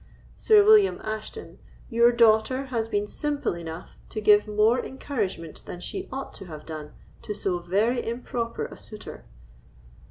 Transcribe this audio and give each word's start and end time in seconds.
Sir 0.35 0.63
William 0.65 0.99
Ashton, 1.03 1.59
your 1.87 2.11
daughter 2.11 2.65
has 2.73 2.89
been 2.89 3.05
simple 3.05 3.53
enough 3.53 3.99
to 4.09 4.19
give 4.19 4.47
more 4.47 4.83
encouragement 4.83 5.63
than 5.67 5.79
she 5.79 6.09
ought 6.11 6.33
to 6.33 6.45
have 6.45 6.65
done 6.65 6.93
to 7.21 7.35
so 7.35 7.59
very 7.59 8.03
improper 8.03 8.65
a 8.65 8.77
suitor." 8.77 9.25